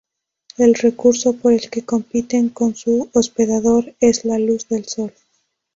[0.57, 5.13] El recurso por el que compiten con su hospedador es la luz del Sol.